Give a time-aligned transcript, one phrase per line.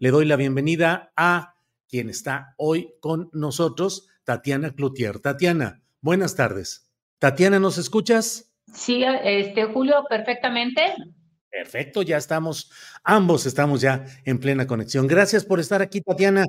[0.00, 1.56] Le doy la bienvenida a
[1.88, 5.18] quien está hoy con nosotros, Tatiana Cloutier.
[5.18, 6.88] Tatiana, buenas tardes.
[7.18, 8.54] Tatiana, ¿nos escuchas?
[8.72, 10.94] Sí, este Julio, perfectamente.
[11.62, 12.70] Perfecto, ya estamos,
[13.02, 15.08] ambos estamos ya en plena conexión.
[15.08, 16.44] Gracias por estar aquí, Tatiana.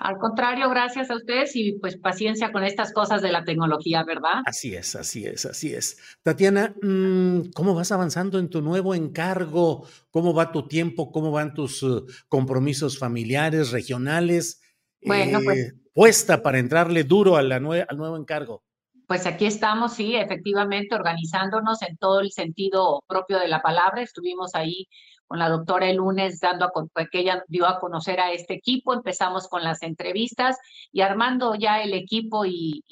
[0.00, 4.40] Al contrario, gracias a ustedes y pues paciencia con estas cosas de la tecnología, ¿verdad?
[4.46, 5.98] Así es, así es, así es.
[6.22, 9.86] Tatiana, mm, ¿cómo vas avanzando en tu nuevo encargo?
[10.10, 11.12] ¿Cómo va tu tiempo?
[11.12, 14.62] ¿Cómo van tus uh, compromisos familiares, regionales?
[15.02, 18.63] Bueno, pues Eh, puesta para entrarle duro a la nue- al nuevo encargo.
[19.06, 24.00] Pues aquí estamos, sí, efectivamente, organizándonos en todo el sentido propio de la palabra.
[24.02, 24.88] Estuvimos ahí
[25.26, 28.54] con la doctora el lunes dando a con- que ella dio a conocer a este
[28.54, 28.94] equipo.
[28.94, 30.56] Empezamos con las entrevistas
[30.90, 32.82] y armando ya el equipo y,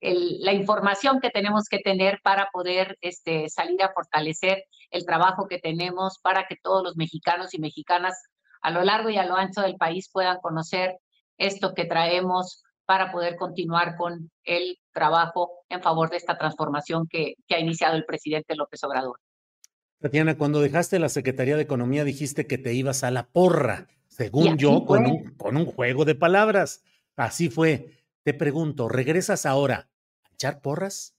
[0.00, 5.58] la información que tenemos que tener para poder este, salir a fortalecer el trabajo que
[5.58, 8.22] tenemos para que todos los mexicanos y mexicanas
[8.60, 10.98] a lo largo y a lo ancho del país puedan conocer
[11.36, 17.34] esto que traemos para poder continuar con el trabajo en favor de esta transformación que,
[17.46, 19.20] que ha iniciado el presidente López Obrador.
[20.00, 24.56] Tatiana, cuando dejaste la Secretaría de Economía dijiste que te ibas a la porra, según
[24.56, 26.82] yo, con un, con un juego de palabras.
[27.14, 27.90] Así fue.
[28.22, 29.90] Te pregunto, ¿regresas ahora
[30.24, 31.14] a echar porras?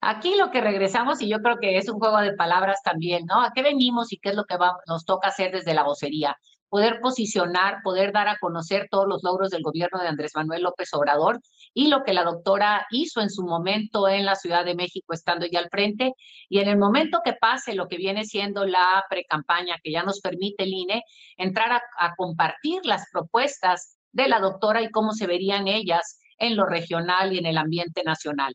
[0.00, 3.42] Aquí lo que regresamos, y yo creo que es un juego de palabras también, ¿no?
[3.42, 6.36] ¿A qué venimos y qué es lo que va- nos toca hacer desde la vocería?
[6.74, 10.92] Poder posicionar, poder dar a conocer todos los logros del gobierno de Andrés Manuel López
[10.92, 11.40] Obrador
[11.72, 15.46] y lo que la doctora hizo en su momento en la Ciudad de México, estando
[15.46, 16.14] ya al frente,
[16.48, 20.20] y en el momento que pase lo que viene siendo la precampaña que ya nos
[20.20, 21.04] permite el INE,
[21.36, 26.66] entrar a, compartir las propuestas de la doctora y cómo se verían ellas en lo
[26.66, 28.52] regional y en el ambiente nacional.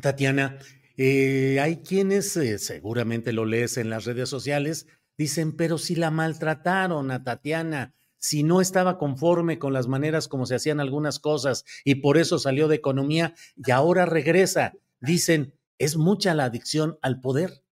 [0.00, 0.56] Tatiana,
[0.96, 4.86] eh, hay quienes, eh, seguramente lo lees en las redes sociales,
[5.18, 10.46] dicen, pero si la maltrataron a Tatiana, si no estaba conforme con las maneras como
[10.46, 14.72] se hacían algunas cosas y por eso salió de economía y ahora regresa.
[15.00, 17.62] Dicen, es mucha la adicción al poder.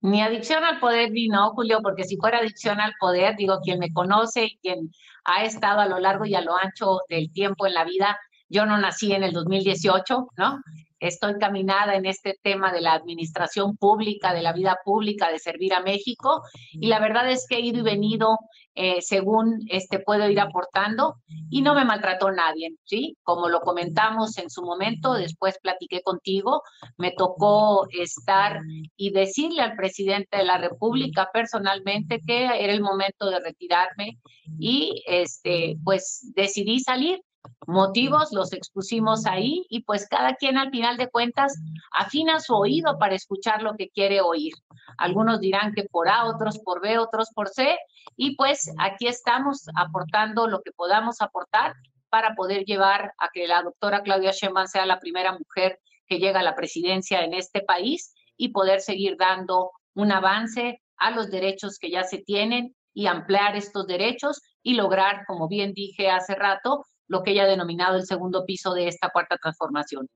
[0.00, 3.78] Ni adicción al poder ni no, Julio, porque si fuera adicción al poder, digo, quien
[3.78, 4.90] me conoce y quien
[5.24, 8.18] ha estado a lo largo y a lo ancho del tiempo en la vida,
[8.48, 10.60] yo no nací en el 2018, ¿no?
[11.08, 15.74] Estoy caminada en este tema de la administración pública, de la vida pública, de servir
[15.74, 16.42] a México.
[16.72, 18.38] Y la verdad es que he ido y venido
[18.76, 21.16] eh, según este, puedo ir aportando
[21.48, 23.16] y no me maltrató nadie, ¿sí?
[23.22, 26.62] Como lo comentamos en su momento, después platiqué contigo,
[26.96, 28.60] me tocó estar
[28.96, 34.18] y decirle al presidente de la República personalmente que era el momento de retirarme
[34.58, 37.20] y este, pues decidí salir
[37.66, 41.54] motivos los expusimos ahí y pues cada quien al final de cuentas
[41.92, 44.52] afina su oído para escuchar lo que quiere oír.
[44.98, 47.78] Algunos dirán que por A, otros por B, otros por C
[48.16, 51.74] y pues aquí estamos aportando lo que podamos aportar
[52.10, 56.40] para poder llevar a que la doctora Claudia Sheinbaum sea la primera mujer que llega
[56.40, 61.78] a la presidencia en este país y poder seguir dando un avance a los derechos
[61.78, 66.84] que ya se tienen y ampliar estos derechos y lograr, como bien dije hace rato,
[67.06, 70.08] lo que ella ha denominado el segundo piso de esta cuarta transformación.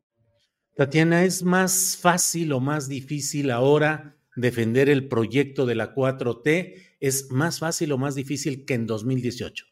[0.76, 6.96] Tatiana, ¿es más fácil o más difícil ahora defender el proyecto de la 4T?
[7.00, 9.64] ¿Es más fácil o más difícil que en 2018?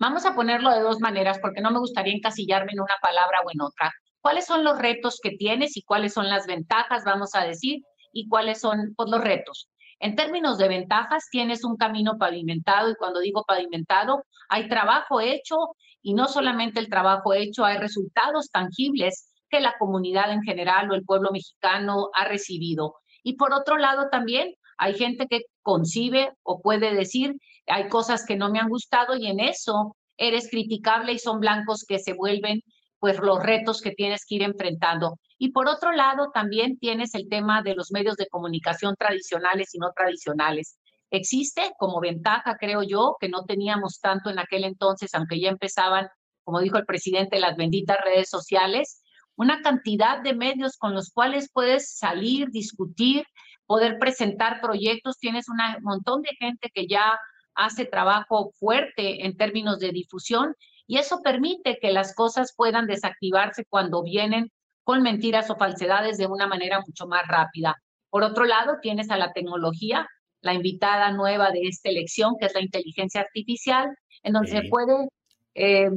[0.00, 3.50] Vamos a ponerlo de dos maneras porque no me gustaría encasillarme en una palabra o
[3.52, 3.92] en otra.
[4.20, 7.82] ¿Cuáles son los retos que tienes y cuáles son las ventajas, vamos a decir,
[8.12, 9.68] y cuáles son pues, los retos?
[10.00, 15.56] En términos de ventajas, tienes un camino pavimentado y cuando digo pavimentado, hay trabajo hecho
[16.02, 20.94] y no solamente el trabajo hecho, hay resultados tangibles que la comunidad en general o
[20.94, 22.94] el pueblo mexicano ha recibido.
[23.22, 27.34] Y por otro lado también hay gente que concibe o puede decir,
[27.66, 31.84] hay cosas que no me han gustado y en eso eres criticable y son blancos
[31.86, 32.62] que se vuelven
[32.98, 35.18] pues los retos que tienes que ir enfrentando.
[35.38, 39.78] Y por otro lado, también tienes el tema de los medios de comunicación tradicionales y
[39.78, 40.78] no tradicionales.
[41.10, 46.08] Existe como ventaja, creo yo, que no teníamos tanto en aquel entonces, aunque ya empezaban,
[46.44, 49.02] como dijo el presidente, las benditas redes sociales,
[49.36, 53.24] una cantidad de medios con los cuales puedes salir, discutir,
[53.66, 55.18] poder presentar proyectos.
[55.18, 57.16] Tienes un montón de gente que ya
[57.54, 60.54] hace trabajo fuerte en términos de difusión
[60.88, 64.50] y eso permite que las cosas puedan desactivarse cuando vienen
[64.82, 67.76] con mentiras o falsedades de una manera mucho más rápida.
[68.08, 70.08] Por otro lado, tienes a la tecnología,
[70.40, 75.08] la invitada nueva de esta elección, que es la inteligencia artificial, en donde se puede
[75.54, 75.90] eh,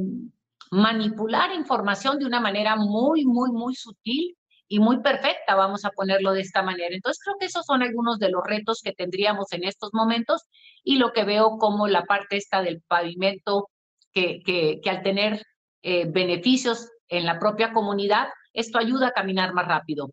[0.70, 4.36] manipular información de una manera muy, muy, muy sutil
[4.68, 6.94] y muy perfecta, vamos a ponerlo de esta manera.
[6.94, 10.42] Entonces, creo que esos son algunos de los retos que tendríamos en estos momentos
[10.84, 13.68] y lo que veo como la parte esta del pavimento
[14.12, 15.44] que, que, al tener
[15.82, 20.12] eh, beneficios en la propia comunidad, esto ayuda a caminar más rápido.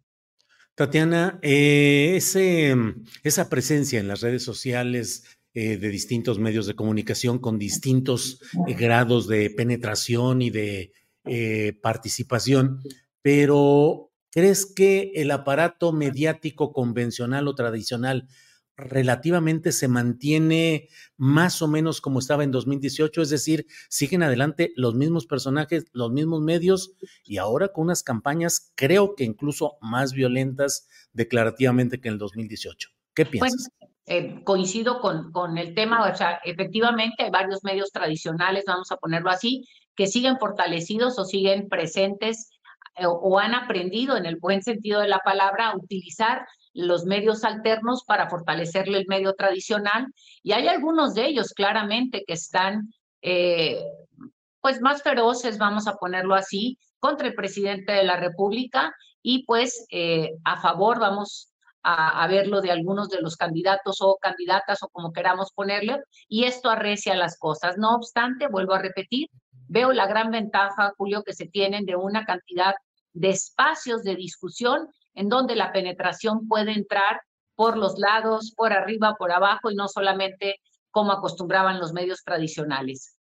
[0.75, 2.75] Tatiana, eh, ese,
[3.23, 9.27] esa presencia en las redes sociales eh, de distintos medios de comunicación con distintos grados
[9.27, 10.93] de penetración y de
[11.81, 12.81] participación,
[13.21, 18.27] pero ¿crees que el aparato mediático convencional o tradicional
[18.79, 24.95] relativamente se mantiene más o menos como estaba en 2018, es decir, siguen adelante los
[24.95, 26.93] mismos personajes, los mismos medios
[27.23, 32.89] y ahora con unas campañas creo que incluso más violentas declarativamente que en el 2018.
[33.13, 33.69] ¿Qué piensas?
[34.09, 38.97] eh, coincido con, con el tema, o sea, efectivamente hay varios medios tradicionales, vamos a
[38.97, 42.49] ponerlo así, que siguen fortalecidos o siguen presentes
[42.95, 47.44] eh, o han aprendido en el buen sentido de la palabra a utilizar los medios
[47.44, 50.07] alternos para fortalecerle el medio tradicional
[50.44, 53.83] y hay algunos de ellos claramente que están eh,
[54.62, 59.86] pues más feroces, vamos a ponerlo así, contra el presidente de la República y pues
[59.89, 64.89] eh, a favor vamos a, a, verlo de algunos de los candidatos o candidatas o
[64.89, 65.97] como queramos ponerle
[66.28, 67.78] y esto arrecia las cosas.
[67.78, 69.30] No obstante, vuelvo a repetir,
[69.68, 72.76] veo la gran ventaja, Julio, que se tienen de una cantidad
[73.14, 77.21] de espacios de discusión en donde la penetración puede entrar
[77.56, 80.61] por los lados, por arriba, por abajo y no solamente
[80.92, 83.18] como acostumbraban los medios tradicionales.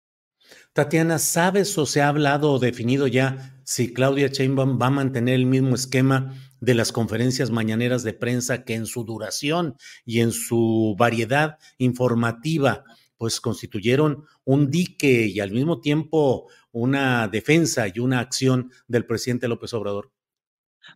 [0.73, 5.35] Tatiana, ¿sabes o se ha hablado o definido ya si Claudia Sheinbaum va a mantener
[5.35, 10.33] el mismo esquema de las conferencias mañaneras de prensa que en su duración y en
[10.33, 12.85] su variedad informativa
[13.17, 19.49] pues constituyeron un dique y al mismo tiempo una defensa y una acción del presidente
[19.49, 20.13] López Obrador?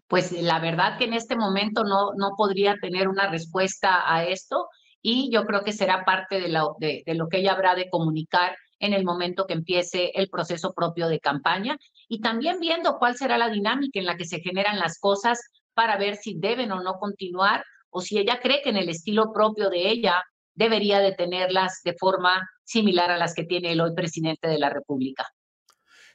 [0.08, 4.68] Pues la verdad que en este momento no, no podría tener una respuesta a esto
[5.02, 8.56] y yo creo que será parte de, la, de, lo que ella habrá de comunicar
[8.78, 11.76] en el momento que empiece el proceso propio de campaña
[12.08, 15.40] y también viendo cuál será la dinámica en la que se generan las cosas
[15.75, 19.32] para ver si deben o no continuar o si ella cree que en el estilo
[19.32, 20.22] propio de ella
[20.54, 24.70] debería de tenerlas de forma similar a las que tiene el hoy presidente de la
[24.70, 25.26] República.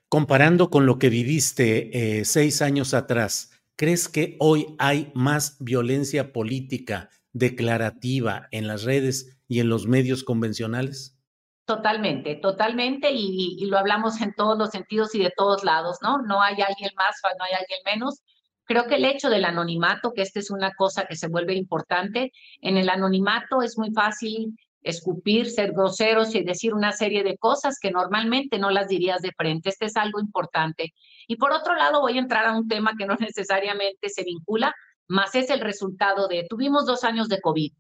[0.10, 6.34] Comparando con lo que viviste eh, seis años atrás, ¿crees que hoy hay más violencia
[6.34, 11.18] política declarativa en las redes y en los medios convencionales?
[11.66, 16.22] Totalmente, totalmente, y, lo hablamos en todos los sentidos y de todos lados, ¿no?
[16.22, 18.22] No hay alguien más, no hay alguien menos.
[18.64, 22.32] Creo que el hecho del anonimato, que esta es una cosa que se vuelve importante,
[22.62, 27.78] en el anonimato es muy fácil escupir, ser groseros y decir una serie de cosas
[27.80, 29.70] que normalmente no las dirías de frente.
[29.70, 30.94] Este es algo importante.
[31.28, 34.74] Y por otro lado, voy a entrar a un tema que no necesariamente se vincula,
[35.10, 37.72] más es el resultado de, tuvimos dos años de COVID.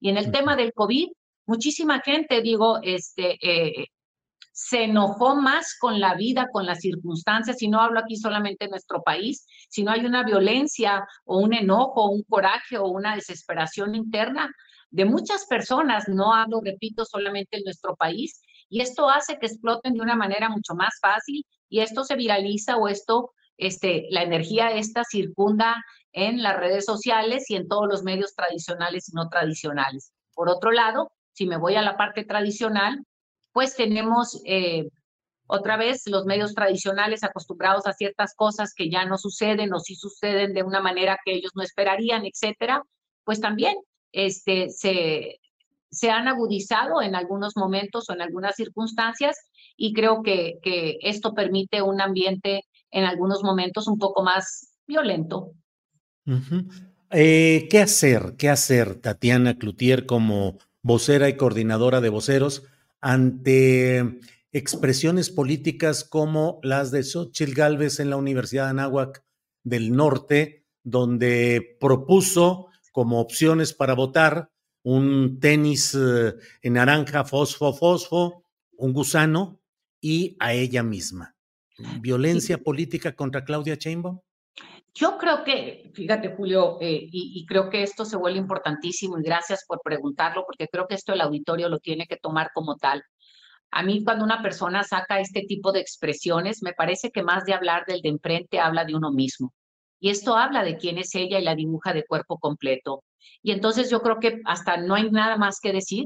[0.00, 1.08] Y en el tema del COVID,
[1.46, 3.86] muchísima gente, digo, este, eh,
[4.52, 8.70] se enojó más con la vida, con las circunstancias, y no hablo aquí solamente en
[8.70, 14.54] nuestro país, sino hay una violencia o un enojo, un coraje o una desesperación interna
[14.94, 19.94] de muchas personas, no hablo, repito, solamente en nuestro país, y esto hace que exploten
[19.94, 24.70] de una manera mucho más fácil y esto se viraliza o esto, este, la energía
[24.70, 25.82] esta circunda
[26.12, 30.12] en las redes sociales y en todos los medios tradicionales y no tradicionales.
[30.32, 33.04] Por otro lado, si me voy a la parte tradicional,
[33.52, 34.84] pues tenemos eh,
[35.48, 39.96] otra vez los medios tradicionales acostumbrados a ciertas cosas que ya no suceden o sí
[39.96, 42.84] suceden de una manera que ellos no esperarían, etcétera,
[43.24, 43.74] pues también
[44.14, 45.40] este, se,
[45.90, 49.36] se han agudizado en algunos momentos o en algunas circunstancias
[49.76, 55.52] y creo que, que esto permite un ambiente en algunos momentos un poco más violento.
[57.10, 58.34] Eh, ¿Qué hacer?
[58.38, 62.64] ¿Qué hacer, Tatiana Cloutier, como vocera y coordinadora de voceros,
[63.00, 64.20] ante
[64.52, 69.24] expresiones políticas como las de Xochitl Galvez en la Universidad de Anáhuac
[69.64, 74.50] del Norte, donde propuso como opciones para votar
[74.84, 78.44] un tenis eh, en naranja fosfo fosfo,
[78.76, 79.60] un gusano
[80.00, 81.34] y a ella misma.
[82.00, 84.20] ¿Violencia política contra Claudia Sheinbaum?
[84.94, 89.64] Yo creo que, fíjate Julio, eh, y, creo que esto se vuelve importantísimo y gracias
[89.66, 93.02] por preguntarlo, porque creo que esto el auditorio lo tiene que tomar como tal.
[93.72, 97.54] A mí cuando una persona saca este tipo de expresiones, me parece que más de
[97.54, 99.52] hablar del de enfrente habla de uno mismo.
[100.04, 103.04] Y esto habla de quién es ella y la dibuja de cuerpo completo.
[103.42, 106.04] Y entonces yo creo que hasta no hay nada más que decir.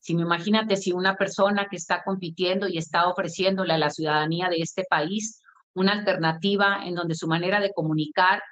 [0.00, 4.50] Si me imagínate si una persona que está compitiendo y está ofreciéndole a la ciudadanía
[4.50, 5.40] de este país
[5.72, 8.42] una alternativa en donde su manera de comunicar,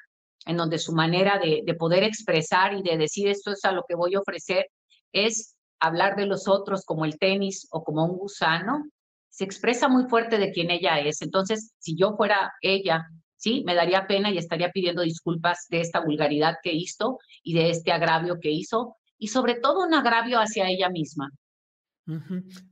[0.47, 3.85] en donde su manera de, de poder expresar y de decir esto es a lo
[3.87, 4.65] que voy a ofrecer,
[5.13, 8.87] es hablar de los otros como el tenis o como un gusano,
[9.29, 11.21] se expresa muy fuerte de quién ella es.
[11.21, 13.07] Entonces, si yo fuera ella,
[13.47, 17.71] sí, me daría pena y estaría pidiendo disculpas de esta vulgaridad que hizo y de
[17.71, 21.31] este agravio que hizo, y sobre todo un agravio hacia ella misma.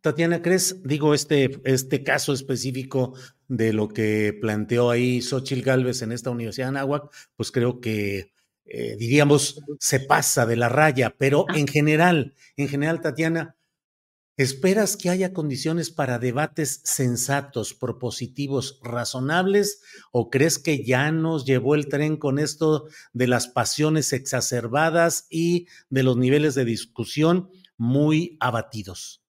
[0.00, 3.14] Tatiana, ¿crees, digo, este, este caso específico
[3.47, 7.04] de lo que planteó ahí Xochil Gálvez en esta Universidad de Anáhuac,
[7.37, 8.33] pues creo que,
[8.64, 11.57] eh, diríamos, se pasa de la raya, pero ah.
[11.57, 13.54] en general, en general, Tatiana,
[14.37, 21.75] ¿esperas que haya condiciones para debates sensatos, propositivos, razonables, o crees que ya nos llevó
[21.75, 28.37] el tren con esto de las pasiones exacerbadas y de los niveles de discusión muy
[28.41, 29.25] abatidos?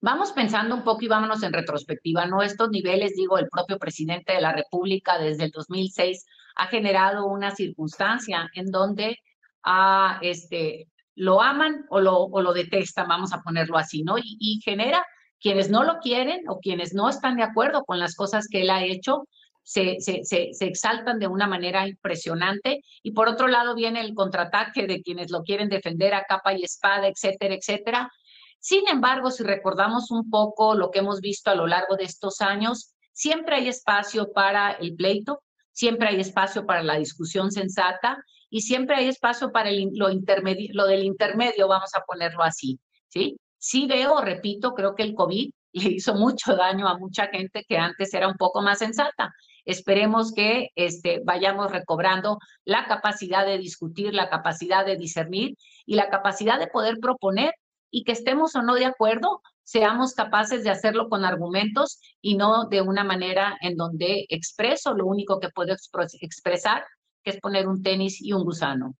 [0.00, 2.42] Vamos pensando un poco y vámonos en retrospectiva, ¿no?
[2.42, 6.24] Estos niveles, digo, el propio presidente de la República desde el 2006
[6.56, 9.18] ha generado una circunstancia en donde
[9.64, 14.18] ah, este, lo aman o lo, o lo detestan, vamos a ponerlo así, ¿no?
[14.18, 15.04] Y, y genera
[15.40, 18.70] quienes no lo quieren o quienes no están de acuerdo con las cosas que él
[18.70, 19.28] ha hecho,
[19.62, 22.82] se, se, se, se, exaltan de una manera impresionante.
[23.02, 26.62] Y por otro lado viene el contraataque de quienes lo quieren defender a capa y
[26.62, 28.10] espada, etcétera, etcétera.
[28.58, 32.40] Sin embargo, si recordamos un poco lo que hemos visto a lo largo de estos
[32.40, 35.42] años, siempre hay espacio para el pleito,
[35.72, 38.22] siempre hay espacio para la discusión sensata
[38.54, 43.36] y siempre hay espacio para lo, intermedio, lo del intermedio, vamos a ponerlo así, ¿sí?
[43.58, 47.78] Sí veo, repito, creo que el COVID le hizo mucho daño a mucha gente que
[47.78, 49.32] antes era un poco más sensata.
[49.64, 56.08] Esperemos que este, vayamos recobrando la capacidad de discutir, la capacidad de discernir y la
[56.08, 57.54] capacidad de poder proponer
[57.90, 62.66] y que estemos o no de acuerdo, seamos capaces de hacerlo con argumentos y no
[62.66, 65.74] de una manera en donde expreso lo único que puedo
[66.20, 66.84] expresar,
[67.24, 68.96] que es poner un tenis y un gusano.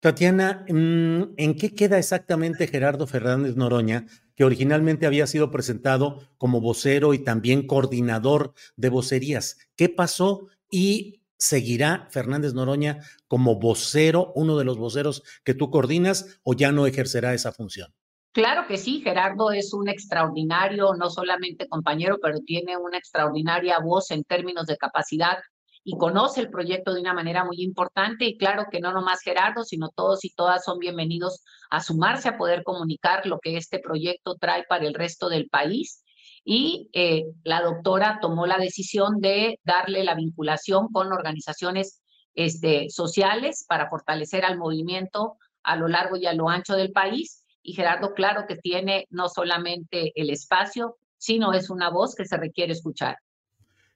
[0.00, 6.60] Tatiana, mm, ¿en qué queda exactamente Gerardo Fernández Noroña, que originalmente había sido presentado como
[6.60, 9.56] vocero y también coordinador de vocerías?
[9.76, 12.98] ¿Qué pasó y seguirá Fernández Noroña
[13.28, 17.94] como vocero, uno de los voceros que tú coordinas, o ya no ejercerá esa función?
[18.32, 24.10] Claro que sí, Gerardo es un extraordinario, no solamente compañero, pero tiene una extraordinaria voz
[24.10, 25.38] en términos de capacidad
[25.84, 29.64] y conoce el proyecto de una manera muy importante y claro que no nomás Gerardo,
[29.64, 34.36] sino todos y todas son bienvenidos a sumarse a poder comunicar lo que este proyecto
[34.36, 36.02] trae para el resto del país.
[36.42, 42.02] Y eh, la doctora tomó la decisión de darle la vinculación con organizaciones
[42.34, 47.44] este, sociales para fortalecer al movimiento a lo largo y a lo ancho del país.
[47.62, 52.36] Y Gerardo, claro que tiene no solamente el espacio, sino es una voz que se
[52.36, 53.18] requiere escuchar.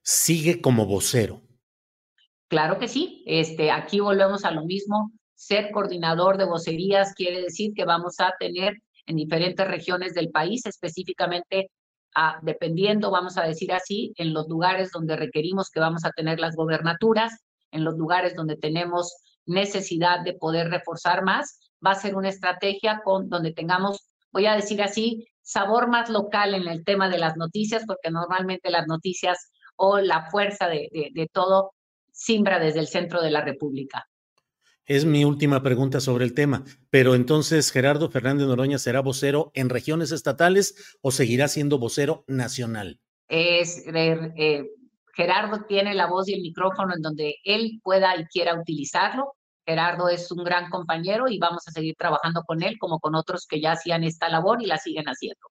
[0.03, 1.43] Sigue como vocero.
[2.49, 3.23] Claro que sí.
[3.27, 5.13] Este, aquí volvemos a lo mismo.
[5.35, 8.75] Ser coordinador de vocerías quiere decir que vamos a tener
[9.07, 11.71] en diferentes regiones del país, específicamente
[12.15, 16.41] a, dependiendo, vamos a decir así, en los lugares donde requerimos que vamos a tener
[16.41, 17.33] las gobernaturas,
[17.71, 19.15] en los lugares donde tenemos
[19.47, 24.57] necesidad de poder reforzar más, va a ser una estrategia con donde tengamos, voy a
[24.57, 29.51] decir así, sabor más local en el tema de las noticias, porque normalmente las noticias
[29.77, 31.73] o la fuerza de, de todo
[32.19, 34.09] simbra desde el centro de la República.
[34.85, 39.69] Es mi última pregunta sobre el tema, pero entonces Gerardo Fernández Noroña será vocero en
[39.69, 42.99] regiones estatales o seguirá siendo vocero nacional?
[43.29, 44.65] Es, eh, eh,
[45.15, 49.35] Gerardo tiene la voz y el micrófono en donde él pueda y quiera utilizarlo.
[49.67, 53.47] Gerardo es un gran compañero y vamos a seguir trabajando con él como con otros
[53.47, 55.49] que ya hacían esta labor y la siguen haciendo.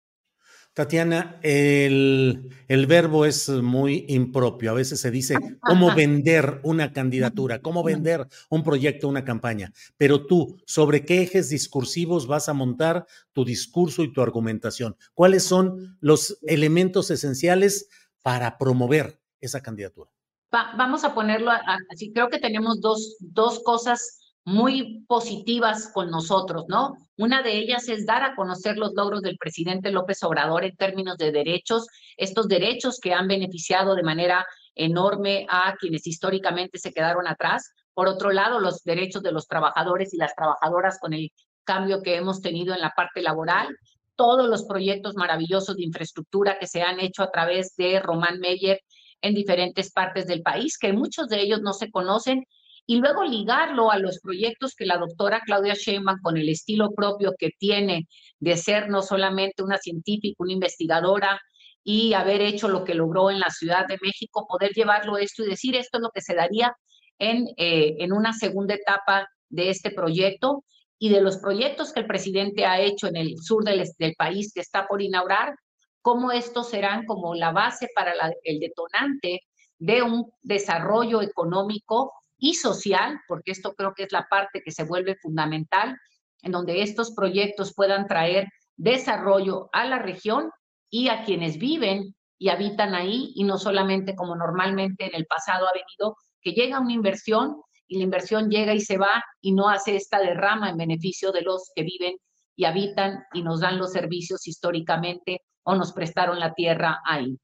[0.78, 4.70] Tatiana, el, el, verbo es muy impropio.
[4.70, 9.74] A veces se dice cómo vender una candidatura, cómo vender un proyecto, una campaña.
[9.98, 14.96] Pero tú, ¿sobre qué ejes discursivos vas a montar tu discurso y tu argumentación?
[15.16, 17.90] ¿Cuáles son los elementos esenciales
[18.22, 20.12] para promover esa candidatura?
[20.54, 21.50] Va, vamos a ponerlo
[21.90, 22.14] así.
[22.14, 26.96] Creo que tenemos dos, dos cosas muy positivas con nosotros, ¿no?
[27.18, 31.18] Una de ellas es dar a conocer los logros del presidente López Obrador en términos
[31.18, 31.86] de derechos,
[32.16, 37.74] estos derechos que han beneficiado de manera enorme a quienes históricamente se quedaron atrás.
[37.94, 41.34] Por otro lado, los derechos de los trabajadores y las trabajadoras con el
[41.66, 43.68] cambio que hemos tenido en la parte laboral,
[44.16, 48.80] todos los proyectos maravillosos de infraestructura que se han hecho a través de Román Meyer
[49.22, 52.46] en diferentes partes del país, que muchos de ellos no se conocen
[52.90, 57.36] y luego ligarlo a los proyectos que la doctora Claudia Sheinbaum, con el estilo propio
[57.38, 58.08] que tiene
[58.40, 61.40] de ser no solamente una científica, una investigadora
[61.84, 65.50] y haber hecho lo que logró en la Ciudad de México, poder llevarlo esto y
[65.50, 66.74] decir esto es lo que se daría
[67.20, 70.64] en, eh, en una segunda etapa de este proyecto
[70.98, 74.62] y de los proyectos que el presidente ha hecho en el sur del, país que
[74.62, 75.56] está por inaugurar,
[76.02, 79.42] cómo estos serán como la base para el detonante
[79.78, 84.84] de un desarrollo económico y social, porque esto creo que es la parte que se
[84.84, 85.98] vuelve fundamental,
[86.42, 90.52] en donde estos proyectos puedan traer desarrollo a la región
[90.90, 95.68] y a quienes viven y habitan ahí, y no solamente como normalmente en el pasado
[95.68, 99.70] ha venido, que llega una inversión y la inversión llega y se va y no
[99.70, 102.18] hace esta derrama en beneficio de los que viven
[102.56, 107.38] y habitan y nos dan los servicios históricamente o nos prestaron la tierra ahí.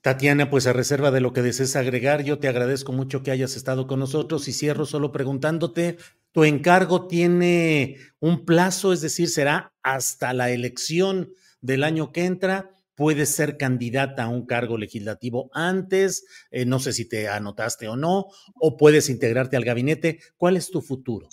[0.00, 3.56] Tatiana, pues a reserva de lo que desees agregar, yo te agradezco mucho que hayas
[3.56, 5.96] estado con nosotros y cierro solo preguntándote,
[6.32, 8.92] ¿tu encargo tiene un plazo?
[8.92, 12.70] Es decir, ¿será hasta la elección del año que entra?
[12.94, 16.26] ¿Puedes ser candidata a un cargo legislativo antes?
[16.50, 20.20] Eh, no sé si te anotaste o no, o puedes integrarte al gabinete.
[20.36, 21.28] ¿Cuál es tu futuro?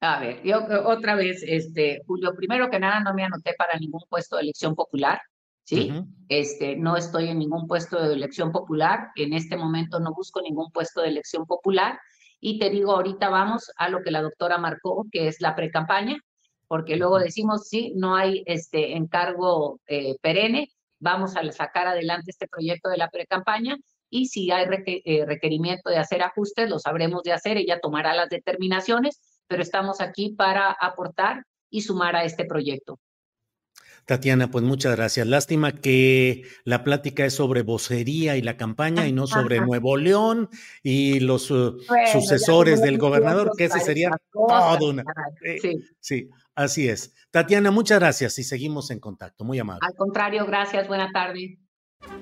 [0.00, 4.02] A ver, yo otra vez, este, Julio, primero que nada no me anoté para ningún
[4.08, 5.20] puesto de elección popular.
[5.70, 6.04] ¿Sí?
[6.28, 10.72] este, no estoy en ningún puesto de elección popular, en este momento no busco ningún
[10.72, 12.00] puesto de elección popular
[12.40, 16.18] y te digo, ahorita vamos a lo que la doctora marcó, que es la precampaña,
[16.66, 22.48] porque luego decimos, sí, no hay este encargo eh, perenne, vamos a sacar adelante este
[22.48, 23.76] proyecto de la precampaña
[24.08, 28.28] y si hay eh, requerimiento de hacer ajustes, lo sabremos de hacer, ella tomará las
[28.28, 32.98] determinaciones, pero estamos aquí para aportar y sumar a este proyecto.
[34.10, 35.24] Tatiana, pues muchas gracias.
[35.28, 40.48] Lástima que la plática es sobre vocería y la campaña y no sobre Nuevo León
[40.82, 41.78] y los uh,
[42.10, 45.04] sucesores del gobernador, que ese sería todo una.
[45.62, 45.84] sí.
[46.00, 47.14] sí, así es.
[47.30, 49.44] Tatiana, muchas gracias y seguimos en contacto.
[49.44, 49.86] Muy amable.
[49.88, 50.88] Al contrario, gracias.
[50.88, 51.60] Buena tarde.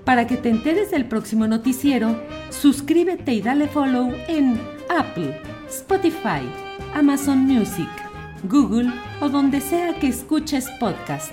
[0.05, 6.43] Para que te enteres del próximo noticiero, suscríbete y dale follow en Apple, Spotify,
[6.93, 7.89] Amazon Music,
[8.43, 11.33] Google o donde sea que escuches podcast